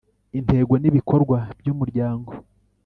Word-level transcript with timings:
Intego 0.39 0.73
n 0.81 0.83
ibikorwa 0.89 1.37
by 1.59 1.67
umuryango 1.73 2.31